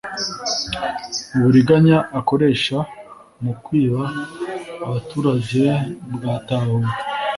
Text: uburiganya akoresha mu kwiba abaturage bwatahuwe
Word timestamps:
uburiganya 1.35 1.97
akoresha 2.19 2.77
mu 3.43 3.53
kwiba 3.63 4.03
abaturage 4.85 5.63
bwatahuwe 6.13 6.89